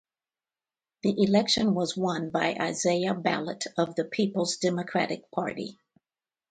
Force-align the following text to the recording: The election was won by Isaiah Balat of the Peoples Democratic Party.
The 1.03 1.13
election 1.25 1.75
was 1.75 1.95
won 1.95 2.31
by 2.31 2.55
Isaiah 2.59 3.13
Balat 3.13 3.67
of 3.77 3.93
the 3.93 4.03
Peoples 4.05 4.57
Democratic 4.57 5.29
Party. 5.29 5.77